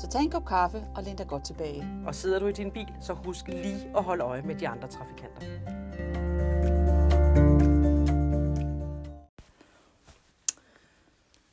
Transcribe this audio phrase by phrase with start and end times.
[0.00, 1.88] Så tag en kop kaffe og læn dig godt tilbage.
[2.06, 4.88] Og sidder du i din bil, så husk lige at holde øje med de andre
[4.88, 5.40] trafikanter.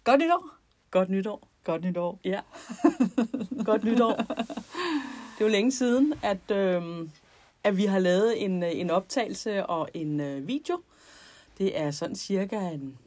[0.04, 0.50] Godt nytår!
[0.92, 1.48] Godt nytår.
[1.64, 2.20] Godt nytår.
[2.24, 2.40] Ja.
[3.66, 4.16] Godt nytår.
[4.16, 7.10] Det er jo længe siden, at, øh,
[7.64, 10.82] at vi har lavet en, øh, en optagelse og en øh, video.
[11.58, 12.98] Det er sådan cirka en,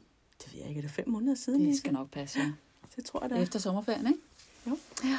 [0.43, 1.65] det ved jeg ikke, er det fem måneder siden?
[1.65, 2.51] Det skal nok passe, ja.
[2.95, 3.41] Det tror jeg, det er.
[3.41, 4.19] Efter sommerferien, ikke?
[4.67, 4.77] Jo.
[5.03, 5.17] Ja.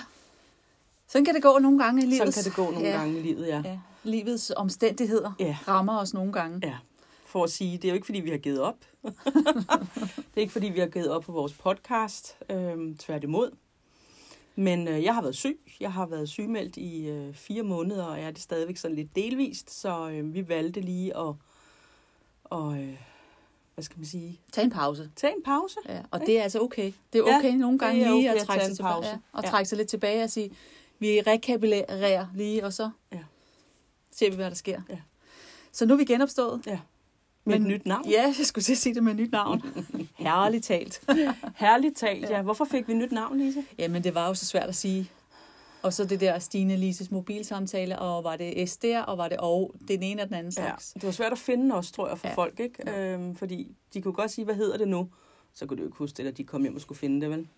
[1.09, 2.19] Sådan kan det gå nogle gange i livet.
[2.19, 2.97] Sådan kan det gå nogle ja.
[2.97, 3.63] gange i livet, ja.
[3.65, 3.79] Ja.
[4.05, 5.57] Livets omstændigheder Ja.
[5.69, 6.61] rammer os nogle gange.
[6.63, 6.77] Ja,
[7.27, 8.77] for at sige, det er jo ikke, fordi vi har givet op.
[9.03, 12.37] det er ikke, fordi vi har givet op på vores podcast.
[12.51, 13.51] Øhm, tværtimod.
[14.57, 15.61] Men øh, jeg har været syg.
[15.81, 19.81] Jeg har været sygemeldt i øh, fire måneder, og er det stadigvæk sådan lidt delvist.
[19.81, 21.35] Så øh, vi valgte lige at,
[22.45, 22.95] og, øh,
[23.75, 25.11] hvad skal man sige, Tag en pause.
[25.17, 25.77] tage en pause.
[25.89, 26.93] Ja, og det er altså okay.
[27.13, 28.95] Det er Ja, okay nogle gange lige okay at at trække tage sig tilbage.
[28.95, 29.09] pause.
[29.09, 29.51] Ja, og Ja.
[29.51, 30.51] trække sig lidt tilbage og sige,
[30.99, 33.19] vi rekapitulerer lige, og så Ja.
[34.13, 34.81] ser vi, hvad der sker.
[34.91, 34.99] Ja.
[35.73, 36.63] Så nu er vi genopstået.
[36.67, 36.79] Ja.
[37.45, 38.09] Med Men- et nyt navn.
[38.09, 39.63] Ja, jeg skulle til at sige det med et nyt navn.
[40.15, 41.03] Herligt talt.
[41.57, 42.43] Herligt talt, ja.
[42.43, 43.65] Hvorfor fik vi nyt navn, Lise?
[43.79, 45.11] Jamen, det var jo så svært at sige.
[45.83, 49.39] Og så det der Stine Lises mobilsamtale, og var det S der, og var det
[49.39, 50.93] og den ene og den anden Ja, slags.
[50.93, 52.31] det var svært at finde også, tror jeg, for ja.
[52.31, 52.37] Ja.
[52.37, 52.83] folk, ikke?
[52.87, 53.15] Ja.
[53.15, 55.09] Øhm, fordi de kunne godt sige, hvad hedder det nu?
[55.55, 57.31] Så kunne de jo ikke huske det, eller de kom hjem og skulle finde det,
[57.31, 57.49] vel?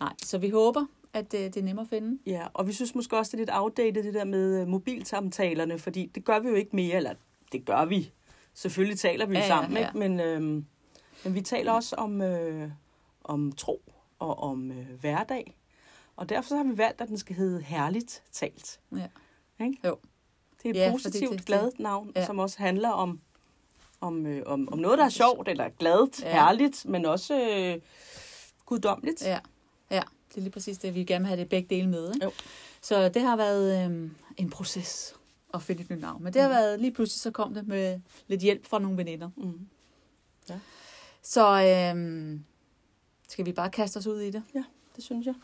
[0.00, 2.18] Nej, så vi håber, at øh, det er nemmere at finde.
[2.26, 5.78] Ja, og vi synes måske også, det er lidt outdated, det der med øh, mobilsamtalerne,
[5.78, 7.14] fordi det gør vi jo ikke mere, eller
[7.52, 8.12] det gør vi.
[8.54, 9.86] Selvfølgelig taler vi jo Ja, ja, sammen, ja.
[9.88, 9.98] ikke?
[9.98, 10.66] Men, øhm,
[11.24, 12.70] men vi taler også om, øh,
[13.24, 13.82] om tro
[14.18, 15.56] og om øh, hverdag.
[16.16, 18.80] Og derfor så har vi valgt, at den skal hedde Herligt talt.
[18.96, 19.08] Ja.
[19.64, 19.78] Ikke?
[19.84, 19.98] Jo.
[20.62, 22.20] Det er et Ja, ja, positivt, det- det- gladt navn, ja.
[22.20, 22.26] ja.
[22.26, 23.20] som også handler om,
[24.00, 26.28] om, øh, om, om noget, der er sjovt, eller gladt, Ja.
[26.28, 26.34] ja.
[26.34, 27.80] herligt, men også øh,
[28.66, 29.22] guddommeligt.
[29.22, 29.38] Ja,
[29.90, 30.94] ja, det er lige præcis det.
[30.94, 32.14] Vi gerne vil have det begge dele med.
[32.14, 32.24] Ikke?
[32.24, 32.32] Jo.
[32.82, 35.14] Så det har været øh, en proces
[35.54, 36.22] at finde et nyt navn.
[36.22, 36.54] Men det har Mm.
[36.54, 39.30] været, lige pludselig så kom det med lidt hjælp fra nogle veninder.
[39.36, 39.68] Mm.
[41.22, 42.40] Så øh,
[43.28, 44.42] skal vi bare kaste os ud i det?
[44.96, 45.34] Det synes jeg.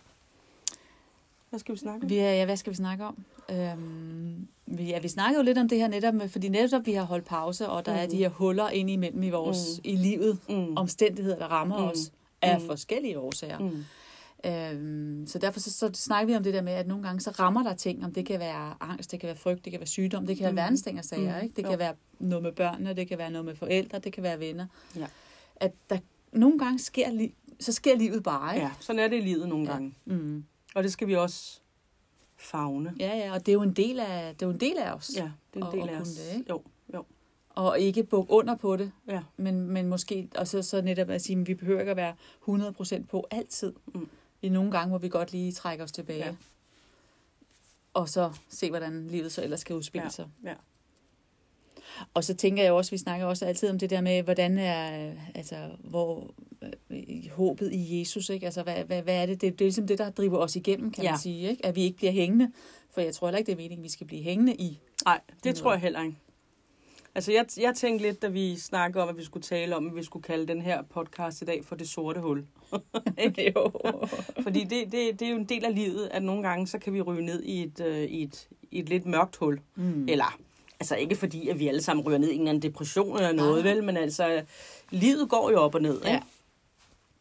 [1.53, 2.11] Hvad skal vi snakke om?
[2.11, 3.25] Vi ja, hvad skal vi snakke om?
[3.51, 6.93] Øhm, vi, ja, vi snakkede jo lidt om det her netop, med, fordi netop vi
[6.93, 7.99] har holdt pause, og der mm.
[7.99, 9.91] er de her huller ind imellem i vores Mm.
[9.91, 10.77] i livet, Mm.
[10.77, 11.85] omstændigheder, der rammer Mm.
[11.85, 12.13] os
[12.43, 12.67] af Mm.
[12.67, 13.59] forskellige årsager.
[13.59, 13.85] Mm.
[14.51, 17.31] Øhm, så derfor så, så snakker vi om det der med, at nogle gange så
[17.31, 19.87] rammer der ting, om det kan være angst, det kan være frygt, det kan være
[19.87, 20.57] sygdom, det kan være Mm.
[20.57, 21.45] verdensting og sager, Mm.
[21.45, 21.57] ikke?
[21.57, 21.71] Det Jo.
[21.71, 24.67] kan være noget med børnene, det kan være noget med forældre, det kan være venner.
[24.97, 25.07] Ja.
[25.57, 25.99] At der
[26.33, 28.67] nogle gange sker, li- så sker livet bare, ikke?
[28.67, 29.73] Ja, sådan er det i livet nogle Ja.
[29.73, 29.95] gange.
[30.05, 30.45] Mm.
[30.75, 31.61] Og det skal vi også
[32.37, 32.95] fagne.
[33.01, 34.93] Ja, ja, og det er jo en del af, det er jo en del af
[34.93, 35.11] os.
[35.17, 36.09] Ja, det er en del og af os.
[36.09, 36.51] det, ikke?
[36.51, 36.63] Jo,
[36.95, 37.05] jo.
[37.51, 39.23] Og ikke bukke under på det, Ja.
[39.37, 42.15] men, men måske, og så, så netop at sige, at vi behøver ikke at være
[43.01, 43.73] 100% på altid.
[43.95, 44.09] Mm.
[44.43, 46.25] I nogle gange, hvor vi godt lige trækker os tilbage.
[46.27, 46.35] Ja.
[47.95, 50.11] Og så se, hvordan livet så ellers skal udspille Ja.
[50.11, 50.29] sig.
[50.45, 50.55] Ja.
[52.15, 55.13] Og så tænker jeg også, vi snakker også altid om det der med, hvordan er,
[55.35, 56.35] altså, hvor
[56.91, 58.47] øh, håbet i Jesus, ikke?
[58.47, 59.41] Altså, hvad, hvad, hvad er det?
[59.41, 59.53] det?
[59.53, 61.09] Det er ligesom det, der driver os igennem, kan ja.
[61.09, 61.13] Ja.
[61.13, 61.67] man sige, ikke?
[61.67, 62.53] At vi ikke bliver hængende.
[62.95, 64.81] For jeg tror heller ikke, det er meningen, at vi skal blive hængende i.
[65.05, 65.57] Nej, det noget.
[65.57, 66.17] tror jeg heller ikke.
[67.15, 69.97] Altså, jeg, jeg tænkte lidt, da vi snakkede om, at vi skulle tale om, at
[69.97, 72.47] vi skulle kalde den her podcast i dag for det sorte hul.
[73.19, 73.43] Ikke?
[73.57, 73.73] jo.
[74.45, 76.93] Fordi det, det, det er jo en del af livet, at nogle gange, så kan
[76.93, 79.61] vi ryge ned i et, øh, i et, i et lidt mørkt hul.
[79.75, 80.09] Mm.
[80.09, 80.39] Eller,
[80.83, 83.33] altså ikke fordi, at vi alle sammen ryger ned i en eller anden depression eller
[83.33, 83.75] noget, Nej.
[83.75, 83.85] vel?
[83.85, 84.43] Men altså,
[84.91, 86.15] livet går jo op og ned, Ja.
[86.15, 86.27] ikke?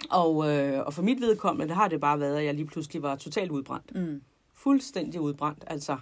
[0.10, 3.02] Og, øh, og for mit vedkommende, det har det bare været, at jeg lige pludselig
[3.02, 3.96] var totalt udbrændt.
[3.96, 4.22] Mm.
[4.54, 5.98] Fuldstændig udbrændt, altså.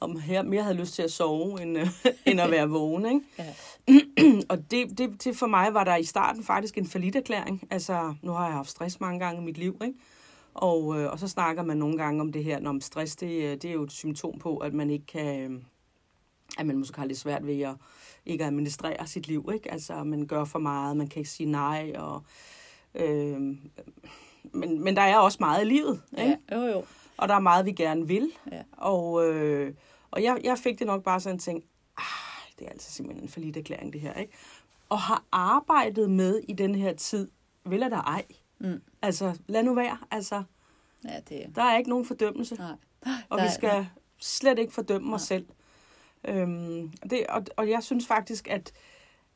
[0.00, 1.88] Om her mere havde lyst til at sove, end, øh,
[2.26, 3.20] end at være vågen, ikke?
[3.38, 3.54] Ja.
[4.50, 6.86] og det, det, det for mig var der i starten faktisk en
[7.16, 7.62] erklæring.
[7.70, 9.94] Altså, nu har jeg haft stress mange gange i mit liv, ikke?
[10.54, 13.52] Og, øh, og så snakker man nogle gange om det her, når stress, det, øh,
[13.52, 15.60] det er jo et symptom på, at man ikke kan, øh,
[16.58, 17.74] at man måske har lidt svært ved at
[18.26, 19.72] ikke administrere sit liv, ikke?
[19.72, 22.22] Altså, man gør for meget, man kan ikke sige nej, og,
[22.94, 23.40] øh,
[24.52, 26.38] men, men der er også meget i livet, ikke?
[26.50, 26.84] Ja, jo, jo.
[27.16, 28.30] Og der er meget, vi gerne vil.
[28.52, 28.62] Ja.
[28.72, 29.74] Og, øh,
[30.10, 31.64] og jeg, jeg fik det nok bare sådan en ting,
[31.98, 32.04] ah,
[32.58, 34.32] det er altså simpelthen en forlidt erklæring, det her, ikke?
[34.88, 37.28] Og har arbejdet med i den her tid,
[37.64, 38.24] vil der ej.
[38.58, 38.80] Mm.
[39.02, 39.98] Altså, lad nu være.
[40.10, 40.42] Altså,
[41.04, 41.48] Ja, det er...
[41.50, 42.54] der er ikke nogen fordømmelse.
[42.54, 42.72] Nej.
[43.28, 43.86] Og Der vi er- skal
[44.20, 45.18] slet ikke fordømme Nej.
[45.18, 45.46] selv.
[46.24, 48.72] Øhm, det, og, og jeg synes faktisk, at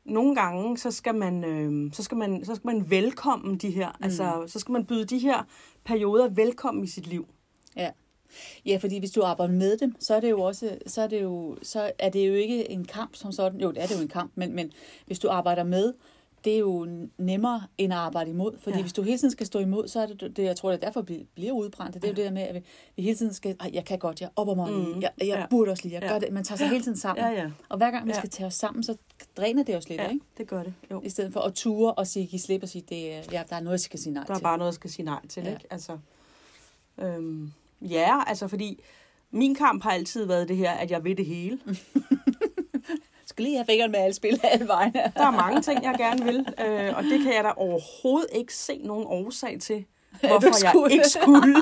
[0.05, 3.89] nogle gange, så skal man, øh, så skal man, så skal man velkommen de her,
[3.89, 4.05] mm.
[4.05, 5.43] altså, så skal man byde de her
[5.85, 7.29] perioder velkommen i sit liv.
[7.77, 7.91] Ja.
[8.67, 11.23] Ja, fordi hvis du arbejder med dem, så er det jo også, så er det
[11.23, 13.61] jo, så er det jo ikke en kamp som sådan.
[13.61, 14.73] Jo, det er det jo en kamp, men, men
[15.07, 15.93] hvis du arbejder med,
[16.45, 16.87] det er jo
[17.19, 18.53] nemmere end at arbejde imod.
[18.59, 18.77] Fordi Ja.
[18.77, 18.83] ja.
[18.83, 20.87] hvis du hele tiden skal stå imod, så er det, det jeg tror, det er
[20.87, 21.95] derfor, vi bliver udbrændt.
[21.95, 22.61] Det er jo det der med, at vi,
[22.97, 25.11] vi hele tiden skal, "Ej, jeg kan godt, jeg er op om morgenen, Mm, jeg,
[25.19, 25.47] jeg ja.
[25.51, 26.09] burde også lige, jeg Ja.
[26.09, 26.33] gør det.
[26.33, 27.25] Man tager sig hele tiden sammen.
[27.25, 27.51] Ja, ja.
[27.69, 28.19] Og hver gang vi Ja.
[28.19, 28.97] skal tage os sammen, så
[29.37, 30.25] dræner det os lidt, Ja, ikke?
[30.39, 30.75] det gør det.
[30.91, 31.01] Jo.
[31.05, 33.61] I stedet for at ture og sige, give slip og sige, det, ja, der er
[33.61, 34.43] noget, jeg skal sige nej Der er til.
[34.43, 35.51] bare noget, jeg skal sige nej til, Ja.
[35.51, 35.65] ikke?
[35.71, 35.99] Altså,
[36.99, 38.81] øhm, ja, altså fordi
[39.31, 41.59] min kamp har altid været det her, at jeg vil det hele.
[43.23, 44.93] Jeg skal lige have fingeren med alle spil alle vegne.
[45.17, 48.55] Der er mange ting, jeg gerne vil, øh, og det kan jeg da overhovedet ikke
[48.55, 49.85] se nogen årsag til,
[50.21, 50.93] hvorfor jeg skulle.
[50.93, 51.55] ikke skulle.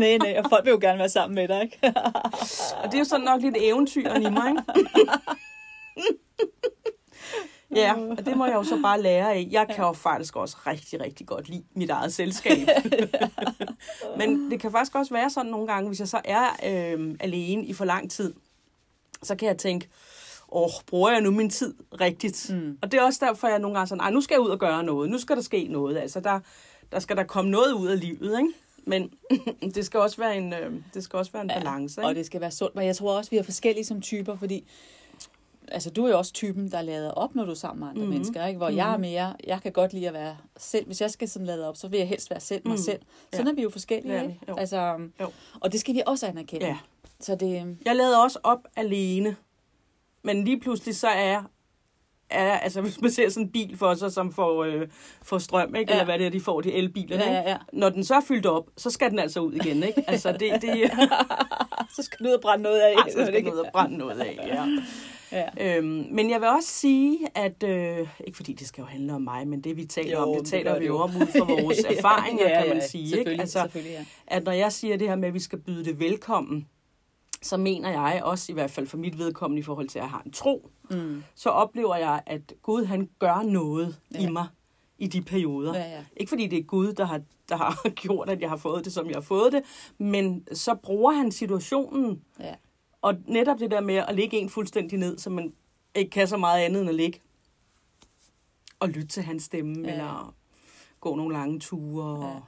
[0.00, 1.78] nej, nej, og folk vil jo gerne være sammen med dig, ikke?
[2.82, 5.10] Og det er jo sådan nok lidt eventyren i mig, ikke?
[7.76, 9.48] Ja, og det må jeg jo så bare lære af.
[9.50, 12.68] Jeg kan jo faktisk også rigtig, rigtig godt lide mit eget selskab.
[14.18, 17.64] Men det kan faktisk også være sådan nogle gange, hvis jeg så er øh, alene
[17.64, 18.34] i for lang tid,
[19.22, 19.88] så kan jeg tænke,
[20.52, 22.50] åh, bruger jeg nu min tid rigtigt?
[22.54, 22.78] Mm.
[22.82, 24.58] Og det er også derfor, jeg nogle gange sådan, nej, nu skal jeg ud og
[24.58, 25.10] gøre noget.
[25.10, 25.96] Nu skal der ske noget.
[25.98, 26.40] Altså, der,
[26.92, 28.52] der skal der komme noget ud af livet, ikke?
[28.86, 29.10] Men
[29.74, 32.08] det skal også være en, øh, det skal også være en ja, balance, ikke?
[32.08, 32.74] Og det skal være sundt.
[32.76, 34.64] Men jeg tror også, vi er forskellige som typer, fordi
[35.68, 37.98] altså, du er jo også typen, der lader op, når du er sammen med andre
[37.98, 38.00] Mhm.
[38.02, 38.14] mm-hmm.
[38.14, 38.46] mennesker.
[38.46, 38.58] Ikke?
[38.58, 38.78] Hvor mm-hmm.
[38.78, 40.86] jeg er mere, jeg kan godt lide at være selv.
[40.86, 42.82] Hvis jeg skal sådan lade op, så vil jeg helst være selv mig Mm.
[42.82, 43.00] selv.
[43.32, 43.52] Sådan Ja.
[43.52, 44.14] er vi jo forskellige.
[44.14, 44.38] Er ikke?
[44.48, 44.56] jo.
[44.56, 45.30] Altså, Jo.
[45.60, 46.66] Og det skal vi også anerkende.
[46.66, 46.78] Ja.
[47.22, 49.36] Så det, Jeg lavede også op alene.
[50.22, 51.42] Men lige pludselig så er jeg,
[52.30, 54.88] er, altså hvis man ser sådan en bil for sig, som får, øh,
[55.22, 55.92] får strøm, ikke?
[55.92, 55.96] Ja.
[56.00, 57.34] eller hvad det er, de får, de elbiler, Ja, ikke?
[57.34, 57.56] ja, ja.
[57.72, 59.82] når den så er fyldt op, så skal den altså ud igen.
[59.82, 60.04] Ikke?
[60.06, 60.90] Altså det, det
[61.96, 62.94] så skal du ud og brænde noget af.
[63.04, 64.38] altså, skal den ud og brænde noget af.
[64.46, 64.66] Ja.
[65.32, 65.76] Ja.
[65.78, 69.22] Øhm, men jeg vil også sige, at, øh, ikke fordi det skal jo handle om
[69.22, 71.62] mig, men det vi taler Jo, om, det det taler vi jo om ud fra
[71.62, 73.02] vores erfaringer, Ja, kan man ja, sige.
[73.04, 73.14] Ikke?
[73.16, 74.04] Selvfølgelig, Altså, selvfølgelig, ja.
[74.26, 76.68] at når jeg siger det her med, at vi skal byde det velkommen,
[77.42, 80.10] så mener jeg også, i hvert fald for mit vedkommende i forhold til, at jeg
[80.10, 81.22] har en tro, Mm.
[81.34, 84.20] så oplever jeg, at Gud han gør noget ja.
[84.20, 84.46] i mig
[84.98, 85.74] i de perioder.
[85.78, 86.04] Ja, ja.
[86.16, 88.92] Ikke fordi det er Gud, der har, der har gjort, at jeg har fået det,
[88.92, 89.62] som jeg har fået det,
[89.98, 92.54] men så bruger han situationen, Ja.
[93.02, 95.52] og netop det der med at ligge en fuldstændig ned, så man
[95.94, 97.20] ikke kan så meget andet end at ligge
[98.80, 99.92] og lytte til hans stemme, Ja.
[99.92, 100.34] eller
[101.00, 102.40] gå nogle lange ture og Ja.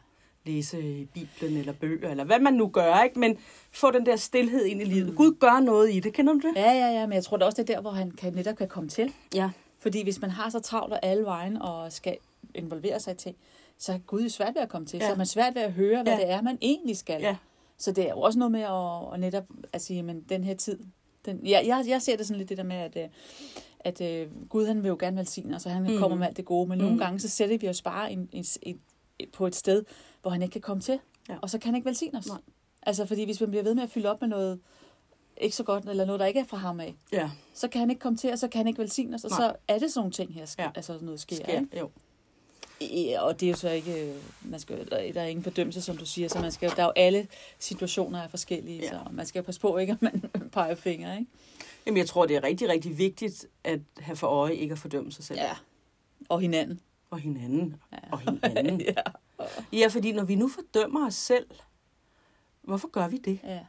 [0.46, 3.19] Læse Bibelen eller bøger, eller hvad man nu gør, ikke?
[3.19, 3.38] men
[3.73, 5.08] få den der stillhed ind i livet.
[5.11, 5.17] Mm.
[5.17, 6.52] Gud gør noget i det, kender du det?
[6.56, 8.56] Ja, ja, ja, men jeg tror da også, det er der, hvor han kan, netop
[8.56, 9.12] kan komme til.
[9.35, 9.50] Ja.
[9.79, 12.17] Fordi hvis man har så travlt og alle vejen og skal
[12.55, 13.37] involvere sig i ting,
[13.79, 14.99] så er Gud svært ved at komme til.
[14.99, 15.06] Ja.
[15.06, 16.19] Så er man svært ved at høre, hvad Ja.
[16.19, 17.20] det er, man egentlig skal.
[17.20, 17.37] Ja.
[17.79, 20.55] Så det er jo også noget med at, at netop at sige, men den her
[20.55, 20.79] tid,
[21.26, 23.08] den, ja, jeg, jeg ser det sådan lidt det der med, at, øh,
[23.81, 25.99] at øh, Gud han vil jo gerne velsigne os, og han Mm.
[25.99, 26.99] kommer med alt det gode, men nogle Mm.
[27.00, 28.79] gange så sætter vi os bare en, en, en,
[29.32, 29.85] på et sted,
[30.25, 30.99] hvor han ikke kan komme til,
[31.29, 31.37] Ja.
[31.43, 32.26] og så kan han ikke velsigne os.
[32.26, 32.38] Nej.
[32.82, 34.61] Altså fordi hvis man bliver ved med at fylde op med noget
[35.37, 37.91] ikke så godt, eller noget, der ikke er fra ham af, Ja, så kan han
[37.91, 39.38] ikke komme til, og så kan han ikke velsigne os, og Nej.
[39.38, 40.71] så er det sådan nogle ting her, Ja.
[40.75, 41.37] altså noget sker.
[41.37, 41.61] sker.
[41.61, 41.79] Ikke?
[41.79, 41.91] Jo.
[42.81, 45.97] Ja, og det er jo så ikke, øh, man skal, der, er ingen fordømmelse, som
[45.97, 47.28] du siger, så man skal, der er jo alle
[47.59, 48.88] situationer er forskellige, Ja.
[48.88, 51.31] så man skal passe på ikke, at man peger fingre, ikke?
[51.87, 55.12] Jamen, jeg tror, det er rigtig, rigtig vigtigt at have for øje ikke at fordømme
[55.12, 55.38] sig selv.
[55.38, 55.57] Ja.
[56.28, 56.81] Og hinanden.
[57.11, 57.76] Og hinanden.
[57.93, 57.99] Ja.
[58.12, 58.81] Og hinanden.
[58.97, 59.02] ja.
[59.73, 61.47] Ja, fordi når vi nu fordømmer os selv,
[62.62, 63.41] hvorfor gør vi det?
[63.45, 63.61] ja.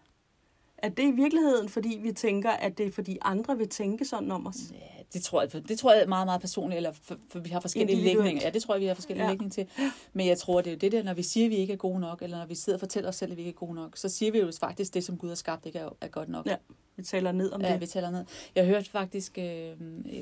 [0.78, 4.32] Er det i virkeligheden, fordi vi tænker, at det er fordi andre vil tænke sådan
[4.32, 4.56] om os?
[4.72, 7.50] Ja, det tror jeg, det tror jeg er meget, meget personligt, eller for, for vi
[7.50, 8.42] har forskellige lægninger.
[8.44, 9.28] Ja, det tror jeg, vi har forskellige Ja.
[9.30, 9.34] ja.
[9.34, 9.92] lægninger til.
[10.14, 11.78] Men jeg tror, det er jo det der, når vi siger, at vi ikke er
[11.78, 13.74] gode nok, eller når vi sidder og fortæller os selv, at vi ikke er gode
[13.74, 16.30] nok, så siger vi jo faktisk, det, som Gud har skabt, ikke er, er godt
[16.30, 16.46] nok.
[16.48, 16.56] Ja,
[16.98, 17.82] vi taler ned om Ja, det.
[17.82, 18.26] vi taler ned.
[18.56, 19.72] Jeg hørte faktisk, øh,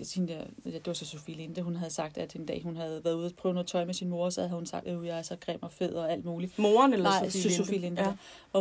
[0.04, 3.02] sin der, det var så Sofie Linde, hun havde sagt, at en dag hun havde
[3.04, 5.18] været ude og prøve noget tøj med sin mor, så havde hun sagt, at jeg
[5.18, 6.60] er så grim og fed og alt muligt.
[6.60, 7.58] Moren eller Nej, Sofie Sofie, Linde?
[7.66, 8.02] Sofie Linde.
[8.02, 8.14] Ja.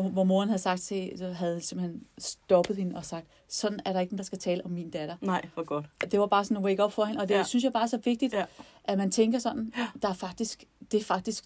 [0.03, 0.09] Ja.
[0.09, 4.13] Hvor, moren havde sagt til, havde simpelthen stoppet hende og sagt, sådan er der ikke
[4.13, 5.17] nogen, der skal tale om min datter.
[5.21, 5.87] Nej, hvor godt.
[6.13, 7.39] Det var bare sådan en wake up for hende, og det Ja.
[7.39, 7.45] ja.
[7.45, 8.39] synes jeg bare er så vigtigt, Ja.
[8.39, 8.45] ja.
[8.85, 11.45] at man tænker sådan, der er faktisk, det er faktisk,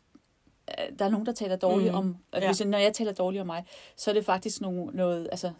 [0.70, 1.98] øh, der er nogen, der taler dårligt mm.
[1.98, 2.40] om, Ja.
[2.40, 2.46] ja.
[2.46, 3.64] hvis, når jeg taler dårligt om mig,
[3.96, 5.50] så er det faktisk nogle, noget, altså,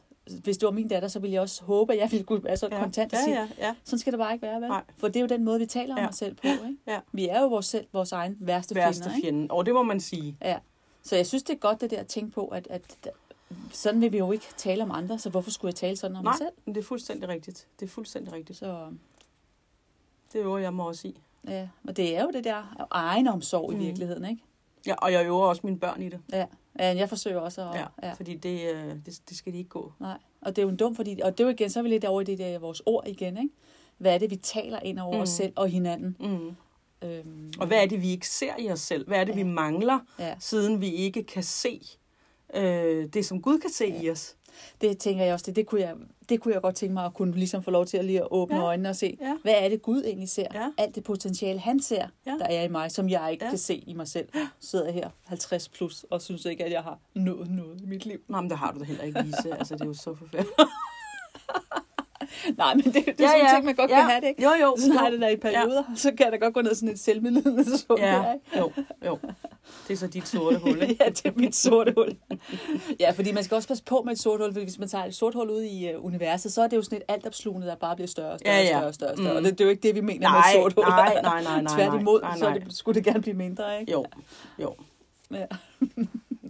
[0.43, 2.57] hvis det var min datter, så ville jeg også håbe, at jeg ville kunne være
[2.57, 3.75] så Ja, kontant og ja, sige, ja, ja.
[3.85, 4.69] sådan skal det bare ikke være, vel?
[4.69, 4.83] Nej.
[4.99, 6.09] For det er jo den måde, vi taler om Ja.
[6.09, 6.77] os selv på, ikke?
[6.87, 7.01] Ja.
[7.13, 9.27] Vi er jo vores, selv, vores egen værste, Værste fjender, ikke?
[9.27, 9.47] fjende.
[9.51, 10.37] Og det må man sige.
[10.43, 10.59] Ja.
[11.03, 12.83] Så jeg synes, det er godt det der at tænke på, at, at
[13.73, 16.25] sådan vil vi jo ikke tale om andre, så hvorfor skulle jeg tale sådan om
[16.25, 16.53] Nej, mig selv?
[16.65, 17.67] men det er fuldstændig rigtigt.
[17.81, 18.59] Det er fuldstændig rigtigt.
[18.59, 18.89] Så
[20.33, 21.21] Det øver jeg mig også i.
[21.49, 23.81] ja, og det er jo det der egenomsorg mm.
[23.81, 24.43] I virkeligheden, ikke?
[24.87, 26.21] Ja, og jeg øver også mine børn i det.
[26.33, 26.47] Ja,
[26.79, 27.75] Ja, jeg forsøger også at...
[27.75, 28.13] Ja, ja.
[28.13, 29.93] fordi det, øh, det, det skal de ikke gå.
[30.01, 31.21] Nej, og det er jo en dum, fordi...
[31.25, 33.07] Og det er jo igen, så er vi lidt over i det der vores ord
[33.07, 33.51] igen, ikke?
[33.99, 35.21] Hvad er det, vi taler ind over mm.
[35.21, 36.17] os selv og hinanden?
[36.21, 36.57] Mm.
[37.09, 39.07] Øhm, og hvad er det, vi ikke ser i os selv?
[39.07, 39.37] Hvad er det, ja.
[39.37, 40.35] vi mangler, ja.
[40.39, 41.83] siden vi ikke kan se
[42.55, 44.01] øh, det, som Gud kan se ja.
[44.03, 44.37] i os?
[44.81, 45.95] Det tænker jeg også, det, det, kunne jeg,
[46.29, 48.29] det kunne jeg godt tænke mig at kunne ligesom få lov til at lige at
[48.31, 48.63] åbne ja.
[48.63, 49.37] øjnene og se, ja.
[49.43, 50.47] hvad er det Gud egentlig ser?
[50.55, 50.71] Ja.
[50.79, 52.31] Alt det potentiale, han ser, ja.
[52.31, 53.51] der er i mig, som jeg ikke ja.
[53.51, 54.29] kan se i mig selv.
[54.61, 58.19] Sidder her 50 plus og synes ikke, at jeg har nået noget i mit liv.
[58.29, 59.55] Nej, men det har du da heller ikke, Lise.
[59.59, 60.57] altså, det er jo så forfærdeligt.
[62.59, 63.55] Nej, men det, det er ja, sådan ja.
[63.55, 63.97] ting, man godt ja.
[63.97, 64.43] kan have det, ikke?
[64.43, 64.77] Jo, jo.
[64.79, 65.97] Så har det der i perioder, ja.
[66.05, 68.05] så kan da godt gå ned sådan et selvmedlidende så ja.
[68.05, 68.59] Der, ikke?
[68.59, 68.73] jo,
[69.07, 69.19] jo.
[69.89, 70.97] Det er så dit sorte hul, ikke?
[71.01, 72.17] ja, det er mit sorte hul.
[73.01, 75.05] ja, fordi man skal også passe på med et sort hul, fordi hvis man tager
[75.05, 77.75] et sort hul ud i uh, universet, så er det jo sådan et altopslugende, der
[77.75, 78.69] bare bliver større og større, ja, ja.
[78.69, 79.17] større og større.
[79.17, 79.31] større.
[79.31, 79.37] Mm.
[79.37, 80.85] Og det, det, er jo ikke det, vi mener nej, med et sort hul.
[80.85, 81.75] Nej, nej, nej, nej.
[81.75, 82.39] Tværtimod, nej, nej.
[82.39, 83.93] så det, skulle det gerne blive mindre, ikke?
[83.93, 84.05] Jo,
[84.59, 84.75] jo.
[85.31, 85.47] Ja.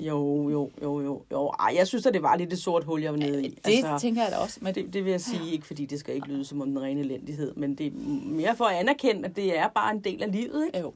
[0.00, 1.22] Jo, jo, jo, jo.
[1.32, 1.48] jo.
[1.48, 3.48] Ej, jeg synes, at det var lidt et sort hul, jeg var nede i.
[3.48, 4.58] Det altså, tænker jeg da også.
[4.62, 4.74] Men...
[4.74, 7.00] Det, det vil jeg sige, ikke fordi det skal ikke lyde som om den rene
[7.00, 7.90] elendighed, men det er
[8.24, 10.78] mere for at anerkende, at det er bare en del af livet, ikke?
[10.78, 10.92] Jo.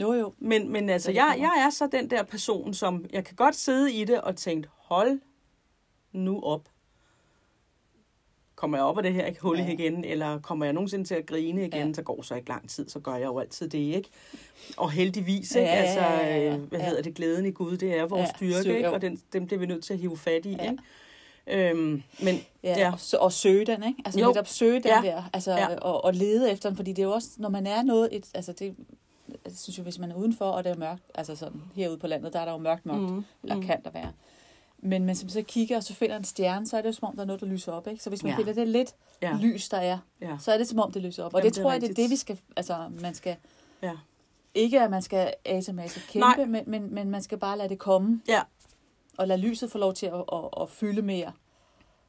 [0.00, 0.32] Jo, jo.
[0.38, 3.92] Men, men altså, jeg, jeg er så den der person, som jeg kan godt sidde
[3.92, 5.20] i det og tænke, hold
[6.12, 6.68] nu op
[8.60, 9.68] kommer jeg op af det her ikke, hul ja.
[9.68, 11.94] igen, eller kommer jeg nogensinde til at grine igen, ja.
[11.94, 14.08] så går så ikke lang tid, så gør jeg jo altid det, ikke?
[14.76, 15.68] Og heldigvis, ikke?
[15.68, 16.52] Ja, ja, ja, ja, ja.
[16.52, 18.90] Altså, hvad hedder det, glæden i Gud, det er vores ja, styrke, styrke, ikke?
[18.90, 20.70] Og den, dem det er vi nødt til at hive fat i, ja.
[20.70, 21.70] ikke?
[21.70, 22.92] Øhm, men, ja, ja.
[22.92, 24.02] Og, og søge den, ikke?
[24.04, 24.26] Altså jo.
[24.26, 25.00] netop søge den ja.
[25.04, 25.76] der, altså, ja.
[25.76, 28.26] og, og lede efter den, fordi det er jo også, når man er noget, et,
[28.34, 28.74] altså det,
[29.44, 32.06] jeg synes jo, hvis man er udenfor, og det er mørkt, altså sådan herude på
[32.06, 33.24] landet, der er der jo mørkt mørkt, mm.
[33.42, 33.62] eller mm.
[33.62, 34.12] kan der være.
[34.82, 37.08] Men hvis man så kigger, og så finder en stjerne, så er det jo som
[37.08, 37.86] om, der er noget, der lyser op.
[37.86, 38.02] Ikke?
[38.02, 38.38] Så hvis man ja.
[38.38, 39.38] finder det lidt ja.
[39.40, 40.36] lys, der er, ja.
[40.40, 41.34] så er det som om, det lyser op.
[41.34, 43.36] Og Jamen, det, det tror jeg, det er det, vi skal, altså man skal,
[43.82, 43.92] ja.
[44.54, 47.78] ikke at man skal ase masse kæmpe, men, men, men man skal bare lade det
[47.78, 48.20] komme.
[48.28, 48.40] Ja.
[49.18, 51.32] Og lade lyset få lov til at, at, at fylde mere.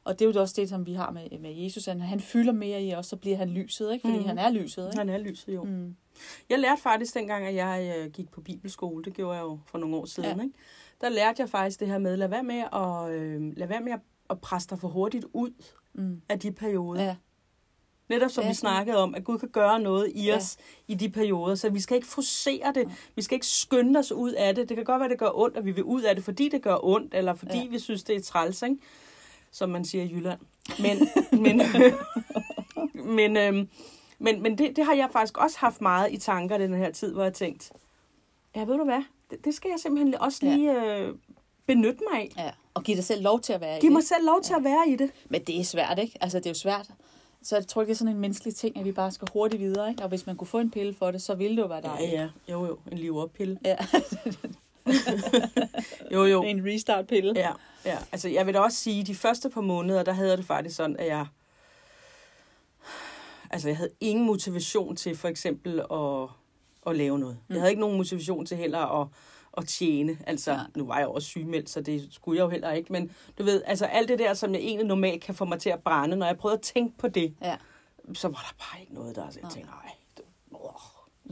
[0.04, 1.86] Og det er jo også det, som vi har med, med Jesus.
[1.86, 4.08] Han, han fylder mere i os, så bliver han lyset, ikke?
[4.08, 4.26] Fordi mm.
[4.26, 4.98] han er lyset, ikke?
[4.98, 5.64] Han er lyset, jo.
[5.64, 5.96] Mm.
[6.48, 9.04] Jeg lærte faktisk dengang, at jeg øh, gik på bibelskole.
[9.04, 10.42] Det gjorde jeg jo for nogle år siden, ja.
[10.42, 10.54] ikke?
[11.02, 13.92] Der lærte jeg faktisk det her med, lad være med at, øh, lad være med
[14.30, 15.50] at, presse dig for hurtigt ud
[15.94, 16.22] mm.
[16.28, 17.04] af de perioder.
[17.04, 17.16] Ja.
[18.08, 20.56] Netop som ja, vi snakkede om, at Gud kan gøre noget i os
[20.88, 20.92] ja.
[20.92, 22.80] i de perioder, så vi skal ikke forsere det.
[22.80, 22.94] Ja.
[23.16, 24.68] Vi skal ikke skynde os ud af det.
[24.68, 26.62] Det kan godt være, det gør ondt, at vi vil ud af det, fordi det
[26.62, 27.66] gør ondt, eller fordi ja.
[27.66, 28.76] vi synes, det er træls, ikke?
[29.50, 30.40] som man siger i Jylland.
[30.78, 31.08] Men,
[31.44, 31.62] men,
[33.16, 33.66] men, øh,
[34.18, 37.12] men, men det, det har jeg faktisk også haft meget i tanker den her tid,
[37.12, 37.72] hvor jeg tænkt,
[38.56, 39.02] ja, ved du hvad,
[39.32, 41.00] det, det skal jeg simpelthen også lige ja.
[41.00, 41.14] øh,
[41.66, 42.32] benytte mig af.
[42.36, 42.50] Ja.
[42.74, 43.82] Og give dig selv lov til at være Giv i det.
[43.82, 44.58] Giv mig selv lov til ja.
[44.58, 45.10] at være i det.
[45.28, 46.18] Men det er svært, ikke?
[46.20, 46.90] Altså, det er jo svært.
[47.42, 49.62] Så jeg tror ikke, det er sådan en menneskelig ting, at vi bare skal hurtigt
[49.62, 50.02] videre, ikke?
[50.02, 52.12] Og hvis man kunne få en pille for det, så ville det jo være dejligt.
[52.12, 52.52] Ja, ja.
[52.52, 52.78] Jo, jo.
[52.92, 53.58] En liv op pille.
[53.64, 53.76] Ja.
[56.14, 56.42] jo, jo.
[56.42, 57.32] En restart-pille.
[57.36, 57.50] Ja,
[57.84, 57.98] ja.
[58.12, 60.76] Altså, jeg vil da også sige, at de første par måneder, der havde det faktisk
[60.76, 61.26] sådan, at jeg...
[63.50, 66.28] Altså, jeg havde ingen motivation til for eksempel at
[66.86, 67.38] at lave noget.
[67.48, 67.54] Mm.
[67.54, 69.08] Jeg havde ikke nogen motivation til heller at,
[69.56, 70.18] at tjene.
[70.26, 70.58] Altså, ja.
[70.76, 72.92] nu var jeg også sygemeldt, så det skulle jeg jo heller ikke.
[72.92, 75.70] Men du ved, altså alt det der, som jeg egentlig normalt kan få mig til
[75.70, 77.56] at brænde, når jeg prøvede at tænke på det, ja.
[78.14, 79.30] så var der bare ikke noget der.
[79.30, 79.92] Så jeg tænkte, nej,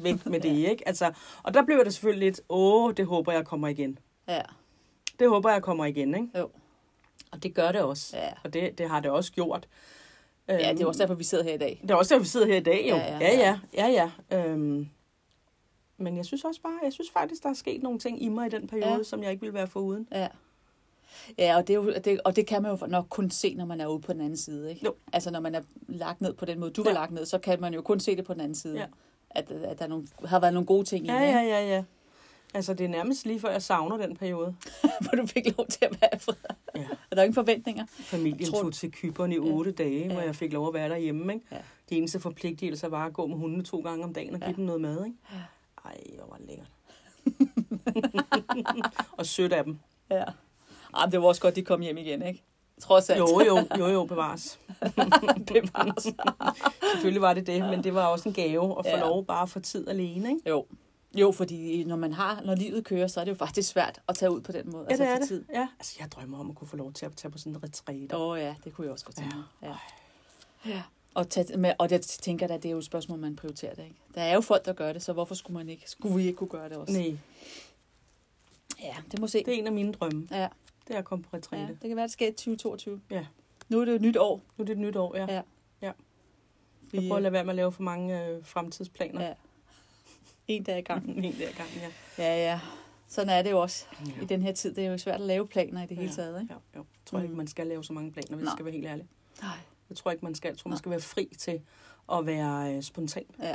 [0.02, 0.88] væk med det, ikke?
[0.88, 3.99] Altså, og der blev det selvfølgelig lidt, åh, det håber jeg kommer igen.
[4.28, 4.42] Ja.
[5.19, 6.38] Det håber jeg kommer igen, ikke?
[6.38, 6.50] Jo.
[7.33, 8.16] Og det gør det også.
[8.16, 8.28] Ja.
[8.45, 9.69] Og det, det har det også gjort.
[10.49, 11.80] Ja, det er øhm, også derfor, vi sidder her i dag.
[11.83, 12.97] Det er også derfor, vi sidder her i dag, jo.
[12.97, 13.59] Ja, ja, ja.
[13.75, 14.49] ja, ja, ja.
[14.49, 14.88] Øhm,
[16.00, 18.47] men jeg synes også bare, jeg synes faktisk, der er sket nogle ting i mig
[18.47, 19.02] i den periode, ja.
[19.02, 20.09] som jeg ikke ville være foruden.
[20.12, 20.28] Ja.
[21.38, 23.64] Ja, og det, er jo, det, og det kan man jo nok kun se, når
[23.64, 24.71] man er ude på den anden side.
[24.71, 24.85] Ikke?
[24.85, 24.95] Jo.
[25.12, 26.88] Altså når man er lagt ned på den måde, du ja.
[26.88, 28.78] var lagt ned, så kan man jo kun se det på den anden side.
[28.78, 28.87] Ja.
[29.30, 31.33] At, at der er nogle, har været nogle gode ting ja, i det.
[31.33, 31.85] Ja, ja, ja.
[32.54, 34.57] Altså det er nærmest lige før, jeg savner den periode.
[35.00, 36.33] Hvor du fik lov til at være fri.
[36.75, 36.80] Ja.
[36.80, 37.87] Og der er ingen forventninger.
[37.88, 38.62] Familien tror...
[38.62, 39.85] tog til Kyberen i otte ja.
[39.85, 40.12] dage, ja.
[40.12, 41.35] hvor jeg fik lov at være derhjemme.
[41.35, 41.47] Ikke?
[41.52, 41.57] Ja.
[41.90, 44.57] De eneste forpligtelser var at gå med hundene to gange om dagen og give ja.
[44.57, 45.04] dem noget mad.
[45.04, 45.16] Ikke?
[45.33, 45.38] Ja.
[45.84, 46.70] Ej, hvor var det lækkert.
[49.18, 49.78] og sødt af dem.
[50.10, 50.25] Ja.
[50.94, 52.42] Ej, det var også godt, de kom hjem igen, ikke?
[52.80, 53.18] Trods alt.
[53.18, 54.60] Jo, jo, jo, jo, bevares.
[55.52, 56.06] bevares.
[56.92, 59.00] Selvfølgelig var det det, men det var også en gave at få ja.
[59.00, 60.49] lov bare for tid alene, ikke?
[60.49, 60.66] Jo.
[61.18, 64.14] Jo, fordi når man har, når livet kører, så er det jo faktisk svært at
[64.14, 64.84] tage ud på den måde.
[64.84, 65.28] Ja, altså det er det.
[65.28, 65.44] Tid.
[65.54, 65.68] Ja.
[65.78, 68.16] Altså, jeg drømmer om at kunne få lov til at tage på sådan en retræte.
[68.16, 69.68] Åh oh, ja, det kunne jeg også godt tænke ja.
[69.68, 69.76] ja.
[70.66, 70.82] ja.
[71.14, 73.75] Og, tage, med, og det tænker jeg, at det er jo et spørgsmål, man prioriterer
[73.75, 73.85] det.
[73.85, 73.97] Ikke?
[74.14, 76.37] Der er jo folk, der gør det, så hvorfor skulle, man ikke, skulle vi ikke
[76.37, 76.93] kunne gøre det også?
[76.93, 77.17] Nej.
[78.81, 79.38] Ja, det må se.
[79.38, 80.29] Det er en af mine drømme.
[80.31, 80.49] Ja.
[80.88, 81.62] Det er at komme på retræte.
[81.62, 83.00] Ja, det kan være, det sker i 2022.
[83.11, 83.26] Ja.
[83.69, 84.40] Nu er det et nyt år.
[84.57, 85.26] Nu er det et nyt år, ja.
[85.35, 85.43] ja.
[85.83, 85.93] ja.
[86.93, 89.23] Jeg prøver at lade være med at lave for mange øh, fremtidsplaner.
[89.23, 89.35] Ja.
[90.49, 91.25] En dag i gangen.
[91.25, 91.90] en dag i gangen, ja.
[92.25, 92.61] Ja, ja.
[93.09, 94.23] Sådan er det jo også ja.
[94.23, 94.75] i den her tid.
[94.75, 96.43] Det er jo svært at lave planer i det hele Ja, taget.
[96.43, 96.55] Ikke?
[96.55, 96.85] Ja, jo.
[96.95, 97.25] Jeg tror mm.
[97.25, 99.07] ikke, man skal lave så mange planer, hvis jeg skal være helt ærlig.
[99.43, 99.57] Nej.
[99.90, 100.49] Jeg tror ikke, man skal.
[100.49, 100.78] Jeg tror, man Nej.
[100.78, 101.61] skal være fri til
[102.12, 103.25] at være øh, spontan.
[103.42, 103.54] Ja.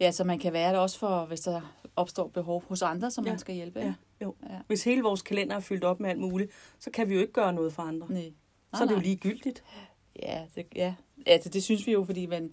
[0.00, 1.60] ja, så man kan være det også for, hvis der
[1.96, 3.30] opstår behov hos andre, som Ja.
[3.30, 3.80] man skal hjælpe.
[3.80, 4.34] Ja, jo.
[4.50, 4.56] Ja.
[4.66, 7.32] Hvis hele vores kalender er fyldt op med alt muligt, så kan vi jo ikke
[7.32, 8.06] gøre noget for andre.
[8.10, 8.32] Nej.
[8.74, 9.04] Så er det jo nej.
[9.04, 9.64] ligegyldigt.
[10.22, 10.94] Ja, det, ja.
[11.26, 12.52] Altså, det synes vi jo, fordi man,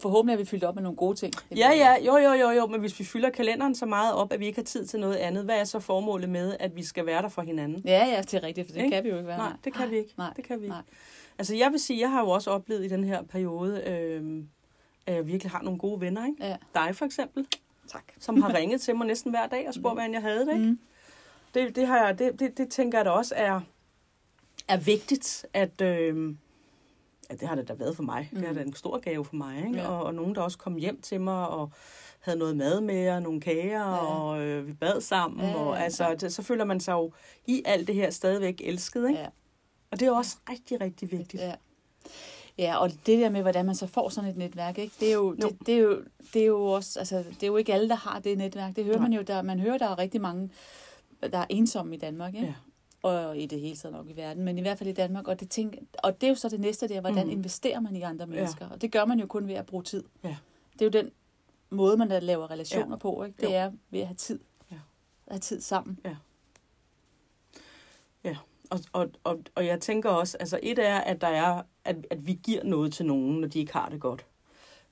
[0.00, 1.32] forhåbentlig er vi fyldt op med nogle gode ting.
[1.56, 4.40] Ja, ja, jo, jo, jo, jo, men hvis vi fylder kalenderen så meget op, at
[4.40, 7.06] vi ikke har tid til noget andet, hvad er så formålet med, at vi skal
[7.06, 7.82] være der for hinanden?
[7.84, 8.94] Ja, ja, det er rigtigt, for det Ikke?
[8.94, 9.38] kan vi jo ikke være.
[9.38, 10.14] Nej, det kan vi ikke.
[10.18, 10.74] Nej, Det kan vi ikke.
[10.74, 10.82] nej.
[11.38, 14.42] Altså, jeg vil sige, jeg har jo også oplevet i den her periode, øh,
[15.06, 16.44] at jeg virkelig har nogle gode venner, ikke?
[16.46, 16.56] Ja.
[16.74, 17.46] Dig for eksempel,
[17.88, 18.04] Tak.
[18.20, 20.66] som har ringet til mig næsten hver dag og spurgt, hvordan jeg havde det, ikke?
[20.66, 20.78] Mm.
[21.54, 23.60] Det, det, har jeg, det, det, det tænker jeg da også er,
[24.68, 25.80] er vigtigt, at...
[25.80, 26.34] Øh,
[27.30, 28.28] ja, det har det da været for mig.
[28.32, 28.38] Mm.
[28.38, 28.58] Det har Mm.
[28.58, 29.58] da en stor gave for mig.
[29.66, 29.78] Ikke?
[29.78, 29.88] Ja.
[29.88, 31.70] Og, og nogen, der også kom hjem til mig og
[32.20, 33.96] havde noget mad med og nogle kager, Ja.
[33.96, 35.40] og øh, vi bad sammen.
[35.40, 35.82] Ja, ja, Og, ja.
[35.82, 37.12] altså, det, så føler man sig jo
[37.46, 39.08] i alt det her stadigvæk elsket.
[39.08, 39.20] Ikke?
[39.20, 39.26] Ja.
[39.90, 41.42] Og det er også rigtig, rigtig vigtigt.
[41.42, 41.54] Ja.
[42.58, 44.94] Ja, og det der med, hvordan man så får sådan et netværk, ikke?
[45.00, 45.48] Det, er jo, Jo.
[45.48, 47.94] det, det, er jo, det er jo også, altså, det er jo ikke alle, der
[47.94, 48.76] har det netværk.
[48.76, 49.08] Det hører Nej.
[49.08, 50.50] man jo, der, man hører, der er rigtig mange,
[51.22, 52.46] der er ensomme i Danmark, ikke?
[52.46, 52.54] Ja.
[53.02, 55.28] Og i det hele taget nok i verden, men i hvert fald i Danmark.
[55.28, 57.26] Og det, tænk, og det er jo så det næste der, hvordan Mhm.
[57.32, 57.38] mm.
[57.38, 58.68] investerer man i andre mennesker?
[58.68, 60.04] Og det gør man jo kun ved at bruge tid.
[60.24, 60.36] Ja.
[60.72, 61.10] Det er jo den
[61.70, 62.96] måde, man laver relationer Ja.
[62.96, 63.36] på, ikke?
[63.40, 63.52] Det Jo.
[63.54, 64.40] er ved at have tid.
[64.70, 64.76] Ja.
[65.26, 65.98] At have tid sammen.
[68.70, 72.26] Og, og, og, og jeg tænker også, altså et er, at der er, at, at
[72.26, 74.26] vi giver noget til nogen, når de ikke har det godt.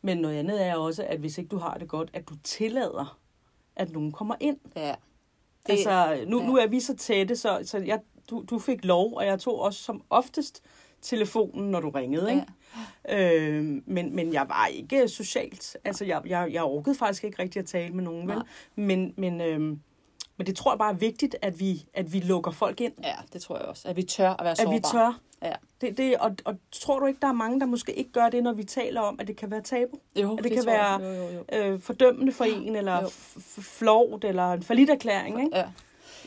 [0.03, 3.19] Men noget andet er også, at hvis ikke du har det godt, at du tillader,
[3.77, 4.59] at nogen kommer ind.
[4.77, 4.95] Ja.
[5.67, 6.45] Det, altså, nu, ja.
[6.45, 6.51] ja.
[6.51, 8.01] nu er vi så tætte, så, så jeg,
[8.31, 10.63] du, du fik lov, og jeg tog også som oftest
[11.03, 12.31] telefonen, når du ringede.
[12.31, 13.57] Ikke?
[13.57, 15.77] Øh, men, men jeg var ikke socialt.
[15.85, 18.43] Altså, jeg, jeg, jeg orkede faktisk ikke rigtig at tale med nogen, vel?
[18.75, 19.77] Men, men, øh,
[20.37, 22.93] men det tror jeg bare er vigtigt, at vi, at vi lukker folk ind.
[23.03, 23.89] Ja, det tror jeg også.
[23.89, 24.75] At vi tør at være At sårbare.
[24.75, 25.21] vi tør.
[25.43, 25.53] Ja.
[25.81, 28.43] Det, det, og, og tror du ikke, der er mange, der måske ikke gør det,
[28.43, 29.99] når vi taler om, at det kan være tabu?
[30.17, 31.01] Jo, At det kan tror jeg.
[31.01, 31.73] være- Jo, jo, jo.
[31.73, 33.09] Øh, fordømmende for en, eller Jo.
[33.63, 35.57] flovt, eller en forlitterklæring, ikke?
[35.57, 35.65] Ja.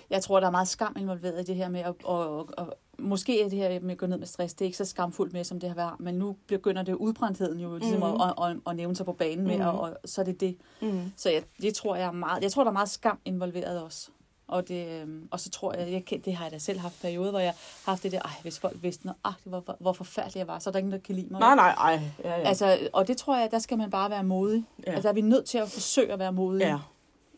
[0.10, 2.74] Jeg tror, der er meget skam involveret i det her med at, og, og, og
[3.00, 5.34] måske er det her med at gå ned med stress, det er ikke så skamfuldt
[5.34, 8.04] mere, som det har været, men nu begynder det udbrændtheden jo ligesom mm.
[8.04, 9.68] at, at, at, at, nævne sig på banen med, Mhm.
[9.68, 10.58] og, og, så er det det.
[10.82, 11.12] Mm.
[11.18, 14.10] Så jeg, det tror jeg er meget, jeg tror, der er meget skam involveret også.
[14.48, 17.30] Og, det, øhm, og så tror jeg, jeg det har jeg da selv haft perioder,
[17.30, 17.54] hvor jeg
[17.86, 20.48] har haft det der, ej, hvis folk vidste noget, ej, hvor, hvor, hvor forfærdelig jeg
[20.48, 21.40] var, så er der ingen, der kan lide mig.
[21.40, 22.00] Nej, nej, ej.
[22.24, 22.48] Ja, ja.
[22.48, 24.66] Altså, og det tror jeg, der skal man bare være modig.
[24.88, 24.92] Ja.
[24.92, 26.68] Altså, er vi nødt til at forsøge at være modige.
[26.68, 26.80] ja.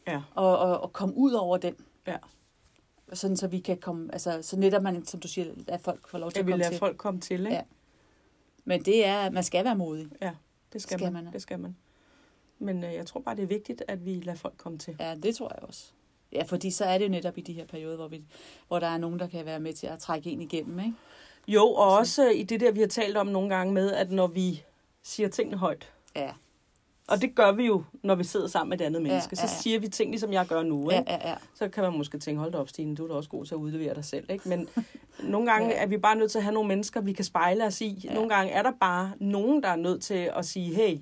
[0.07, 0.21] Ja.
[0.35, 1.75] og, og, og komme ud over den.
[2.07, 2.15] Ja.
[3.13, 6.17] Sådan så vi kan komme, altså så netop man, som du siger, at folk får
[6.17, 6.77] lov til at vil komme til.
[6.77, 7.53] folk komme til, ikke?
[7.53, 7.61] Ja.
[8.65, 10.07] Men det er, at man skal være modig.
[10.21, 10.31] Ja,
[10.73, 11.23] det skal, Skal man.
[11.23, 11.33] man.
[11.33, 11.75] Det skal man.
[12.59, 14.95] Men øh, jeg tror bare, det er vigtigt, at vi lader folk komme til.
[14.99, 15.85] Ja, det tror jeg også.
[16.31, 18.23] Ja, fordi så er det jo netop i de her perioder, hvor, vi,
[18.67, 20.93] hvor der er nogen, der kan være med til at trække en igennem, ikke?
[21.47, 24.11] Jo, og også øh, i det der, vi har talt om nogle gange med, at
[24.11, 24.63] når vi
[25.03, 26.31] siger tingene højt, Ja,
[27.09, 29.53] og det gør vi jo, når vi sidder sammen med et andet menneske, ja, så
[29.55, 29.61] ja.
[29.61, 30.91] siger vi ting, ligesom jeg gør nu.
[30.91, 31.11] ja, Ikke?
[31.11, 31.35] ja, ja.
[31.55, 33.55] Så kan man måske tænke, hold da op, Stine, du er da også god til
[33.55, 34.25] at udlevere dig selv.
[34.31, 34.49] Ikke?
[34.49, 34.67] Men
[35.33, 35.83] nogle gange Ja.
[35.83, 38.01] er vi bare nødt til at have nogle mennesker, vi kan spejle os i.
[38.03, 38.13] Ja.
[38.13, 40.97] Nogle gange er der bare nogen, der er nødt til at sige, hey,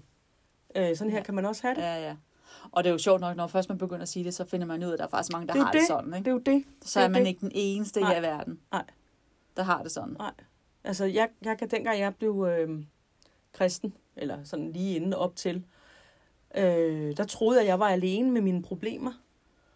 [0.76, 1.24] øh, sådan her Ja.
[1.24, 1.82] kan man også have det.
[1.82, 2.16] ja, ja.
[2.72, 4.68] Og det er jo sjovt nok, når først man begynder at sige det, så finder
[4.68, 5.88] man ud af, at der er faktisk mange, der Det har det, det.
[5.88, 6.30] sådan, Det ikke?
[6.30, 6.64] er jo det.
[6.82, 7.28] Så det er man det.
[7.28, 8.20] ikke den eneste Nej.
[8.20, 8.84] i verden, Nej.
[9.58, 10.16] der har det sådan.
[10.20, 10.32] Nej.
[10.84, 12.84] Altså, jeg, jeg kan dengang jeg blev øh,
[13.54, 15.64] kristen, eller sådan lige inden op til,
[16.58, 19.12] øh, der troede jeg, at jeg var alene med mine problemer.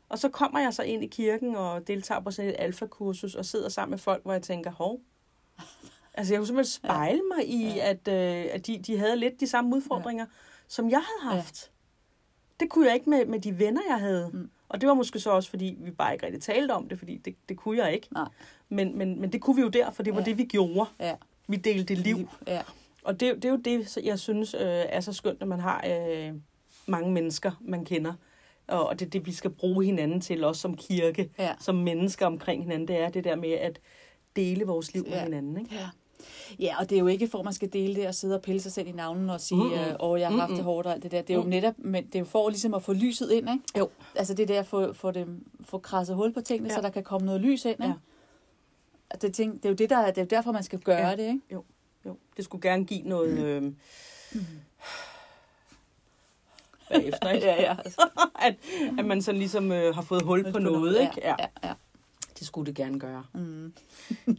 [0.09, 3.45] Og så kommer jeg så ind i kirken og deltager på sådan et alfakursus og
[3.45, 4.99] sidder sammen med folk, hvor jeg tænker, hov.
[6.13, 7.89] Altså, jeg kunne simpelthen spejle mig i, Ja.
[7.89, 10.25] at, øh, at de, de havde lidt de samme udfordringer,
[10.67, 11.71] som jeg havde haft.
[12.59, 14.29] Det kunne jeg ikke med, med de venner, jeg havde.
[14.33, 14.49] Mm.
[14.69, 17.17] Og det var måske så også, fordi vi bare ikke rigtig talte om det, fordi
[17.17, 18.07] det, det kunne jeg ikke.
[18.11, 18.27] Nej.
[18.69, 20.25] Men, men, men det kunne vi jo der, for det var Ja.
[20.25, 20.89] det, vi gjorde.
[20.99, 21.15] Ja.
[21.47, 22.29] Vi delte liv.
[22.47, 22.61] Ja.
[23.03, 25.83] Og det, det er jo det, jeg synes øh, er så skønt, at man har
[25.87, 26.33] øh,
[26.87, 28.13] mange mennesker, man kender.
[28.67, 31.53] Og, det er det, vi skal bruge hinanden til, også som kirke, Ja.
[31.59, 32.87] som mennesker omkring hinanden.
[32.87, 33.79] Det er det der med at
[34.35, 35.11] dele vores liv ja.
[35.15, 35.57] med hinanden.
[35.57, 35.75] Ikke?
[35.75, 35.89] Ja.
[36.59, 38.41] Ja, og det er jo ikke for, at man skal dele det og sidde og
[38.41, 40.93] pille sig selv i navnen og sige, mm åh, jeg har haft det hårdt og
[40.93, 41.21] alt det der.
[41.21, 41.49] Det er jo Mm.
[41.49, 43.63] netop, men det er jo for ligesom at få lyset ind, ikke?
[43.77, 43.89] Jo.
[44.15, 46.75] Altså det der at få, få, dem, få krasset hul på tingene, Ja.
[46.75, 47.93] så der kan komme noget lys ind, ikke?
[49.13, 49.17] Ja.
[49.27, 51.07] Det, ting, det er jo det, der, er- det er jo derfor, man skal gøre
[51.09, 51.15] Ja.
[51.15, 51.41] det, ikke?
[51.53, 51.63] Jo,
[52.37, 53.39] det skulle gerne give noget...
[53.39, 53.63] Øh,
[54.33, 54.39] Mm.
[56.93, 57.47] Bagefter, ikke?
[57.47, 57.75] ja, ja.
[58.47, 58.55] at,
[58.99, 61.13] at man sådan ligesom øh, har fået hul på noget, ikke?
[61.21, 61.73] Ja, ja, ja.
[62.39, 63.25] Det skulle det gerne gøre.
[63.33, 63.73] Mm.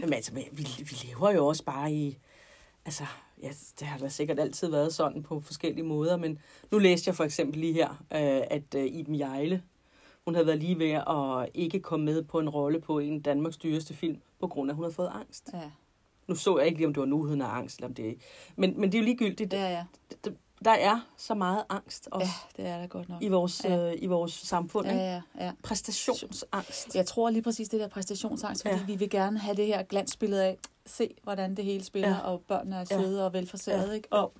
[0.00, 0.66] Men altså, vi, vi
[1.04, 2.18] lever jo også bare i...
[2.84, 3.04] Altså,
[3.42, 3.50] ja,
[3.80, 6.38] det har da sikkert altid været sådan på forskellige måder, men
[6.70, 9.62] nu læste jeg for eksempel lige her, øh, at øh, Iben Jejle,
[10.24, 13.56] hun havde været lige ved at ikke komme med på en rolle på en Danmarks
[13.56, 15.50] dyreste film, på grund af, at hun havde fået angst.
[15.52, 15.70] Ja,
[16.28, 18.18] Nu så jeg ikke lige, om det var nu, hun har angst, eller om det
[18.56, 19.54] men, men det er jo ligegyldigt.
[19.54, 19.84] er jeg.
[20.24, 20.30] Der-
[20.64, 22.26] Der er så meget angst også
[22.58, 23.22] Ja, det er der godt nok.
[23.22, 23.90] i, vores, Ja.
[23.90, 24.86] øh, i vores samfund.
[24.86, 25.52] Ja, ja, ja.
[25.62, 26.94] Præstationsangst.
[26.96, 28.80] Jeg tror lige præcis det der præstationsangst, fordi Ja.
[28.80, 28.86] ja.
[28.86, 32.14] vi vil gerne have det her glansbillede af, se hvordan det hele spiller, Ja.
[32.14, 32.20] ja.
[32.20, 33.02] og børnene er Ja.
[33.02, 33.92] søde og velforserede, Ja.
[33.92, 34.08] ikke?
[34.12, 34.32] Og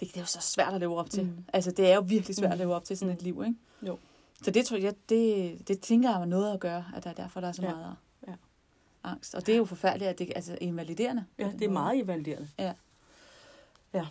[0.00, 1.24] det, det er jo så svært at leve op til.
[1.24, 1.44] Mm.
[1.52, 2.52] Altså, det er jo virkelig svært Mm.
[2.52, 3.24] at leve op til sådan et Mm.
[3.24, 3.58] liv, ikke?
[3.86, 3.98] Jo.
[4.42, 7.14] Så det tror jeg, det, det tænker jeg har noget at gøre, at der er
[7.14, 7.68] derfor, der er så Ja.
[7.70, 7.92] meget Ja.
[9.08, 9.34] Angst.
[9.34, 11.24] Og det er jo forfærdeligt, at det altså invaliderende.
[11.38, 12.48] Ja, det er meget invaliderende.
[12.58, 12.72] Ja.
[13.94, 14.06] Ja.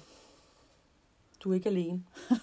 [1.43, 2.03] Du er ikke alene.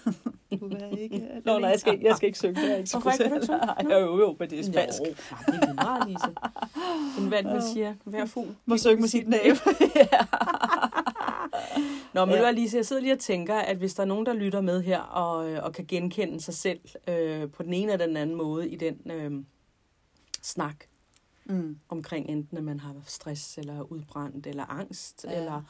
[0.59, 1.27] Du er ikke...
[1.45, 2.61] Nå, nej, jeg skal, jeg skal ikke synge.
[2.61, 3.57] Det er ikke Hvorfor du synge?
[3.83, 4.99] Nej, Jo, jo, men det er spansk.
[4.99, 6.35] Jo, nej, det er meget, Lise.
[7.25, 8.55] En vand vil sige, hver fugl.
[8.65, 9.55] Må synge med sit næb.
[12.13, 12.41] Nå, men Ja.
[12.41, 12.51] ja.
[12.51, 14.99] Lise, jeg sidder lige og tænker, at hvis der er nogen, der lytter med her
[14.99, 18.69] og, øh, og kan genkende sig selv øh, på den ene eller den anden måde
[18.69, 19.31] i den øh,
[20.41, 20.75] snak
[21.45, 21.77] Mm.
[21.89, 25.31] omkring enten, at man har stress eller udbrændt eller angst Ja.
[25.31, 25.39] ja.
[25.39, 25.61] eller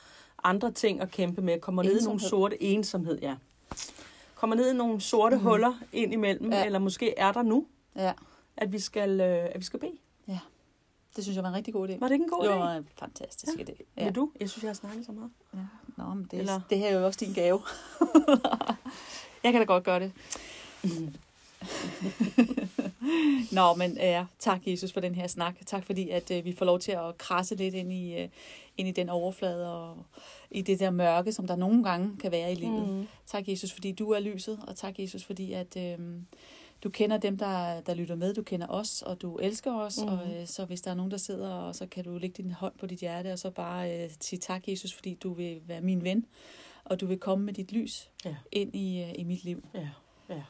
[0.44, 2.30] andre ting at kæmpe med, kommer ned i nogle Ensomhed.
[2.30, 3.36] sorte ensomhed, ja.
[4.36, 5.42] Kommer ned i nogle sorte mm.
[5.42, 6.58] huller ind imellem, Ja.
[6.58, 6.66] ja.
[6.66, 8.14] eller måske er der nu, Ja,
[8.58, 9.98] at vi skal, øh, at vi skal bede.
[11.16, 12.00] det synes jeg var en rigtig god idé.
[12.00, 12.54] Var det ikke en god det idé?
[12.56, 13.84] var en fantastisk idé.
[13.98, 14.04] Ja.
[14.04, 14.32] Vil du?
[14.40, 15.32] Jeg synes, jeg har snakket så meget.
[15.54, 15.60] Ja.
[15.98, 17.62] Nå, men det, Eller- det her er jo også din gave.
[19.44, 20.12] jeg kan da godt gøre det.
[23.52, 25.56] Nå, men ja, tak Jesus for den her snak.
[25.66, 28.30] Tak fordi, at øh, vi får lov til at krasse lidt ind i, øh,
[28.78, 29.98] ind i den overflade og
[30.52, 32.88] i det der mørke, som der nogle gange kan være i livet.
[32.90, 33.08] Mm.
[33.26, 35.98] Tak Jesus, fordi du er lyset, og tak Jesus, fordi at øh,
[36.84, 40.08] du kender dem, der, der lytter med, du kender os, og du elsker os, mm.
[40.08, 42.52] og øh, så hvis der er nogen, der sidder, og så kan du lægge din
[42.52, 45.82] hånd på dit hjerte, og så bare øh, sige tak Jesus, fordi du vil være
[45.82, 46.26] min ven,
[46.84, 48.36] og du vil komme med dit lys Ja.
[48.52, 49.64] ind i, øh, i mit liv.
[49.74, 49.90] Ja,
[50.30, 50.42] ja.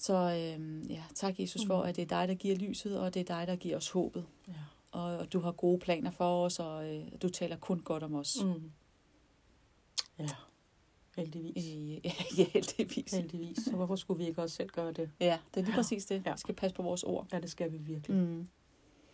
[0.00, 1.88] Så øh, ja, tak Jesus for, Mhm.
[1.88, 4.26] at det er dig, der giver lyset, og det er dig, der giver os håbet.
[4.48, 4.52] ja.
[4.92, 8.14] Og, og du har gode planer for os, og øh, du taler kun godt om
[8.14, 8.36] os.
[8.42, 8.48] Mm.
[8.48, 8.70] Mm.
[10.18, 10.28] Ja,
[11.16, 11.64] heldigvis.
[11.66, 12.00] I,
[12.38, 13.12] ja, heldigvis.
[13.12, 13.58] Heldigvis.
[13.64, 15.10] Så hvorfor skulle vi ikke også selv gøre det?
[15.20, 15.76] Ja, det er lige Ja.
[15.76, 16.22] præcis det.
[16.26, 16.32] Ja.
[16.32, 17.26] Vi skal passe på vores ord.
[17.32, 18.16] Ja, det skal vi virkelig.
[18.16, 18.22] Mm.
[18.22, 18.48] Mm.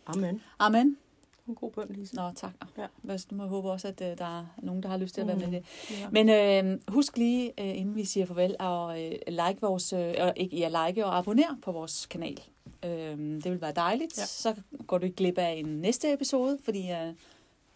[0.05, 0.41] Amen.
[0.59, 0.97] Amen.
[1.47, 2.15] En god bøn, Lise.
[2.15, 2.51] Nå, tak.
[2.77, 2.87] Ja.
[3.03, 5.27] Nu må jeg håbe også, at uh, der er nogen, der har lyst til at
[5.27, 5.53] være med Mm.
[5.53, 5.65] i det.
[5.91, 6.09] Ja.
[6.11, 10.33] Men øh, husk lige, øh, inden vi siger farvel, at øh, like vores, øh, og
[10.35, 12.39] ikke, ja, like og abonnere på vores kanal.
[12.85, 14.17] Øh, det vil være dejligt.
[14.17, 14.25] Ja.
[14.25, 14.55] Så
[14.87, 17.13] går du ikke glip af en næste episode, fordi øh,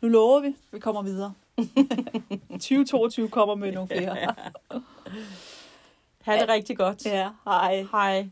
[0.01, 1.33] nu lover vi, vi kommer videre.
[2.51, 4.17] 2022 kommer med nogle flere.
[6.21, 7.05] Ha' det rigtig godt.
[7.05, 7.85] Ja, hej.
[7.91, 8.29] Hej.